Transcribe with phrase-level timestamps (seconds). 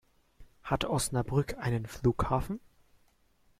[0.63, 2.59] Hat Osnabrück einen Flughafen?